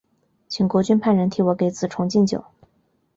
[0.47, 2.43] 请国君派人替我给子重进酒。